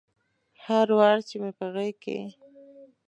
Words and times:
هر 0.65 0.87
وار 0.97 1.17
چې 1.27 1.35
مې 1.41 1.51
په 1.57 1.65
غیږ 1.73 1.95
کې 2.03 2.19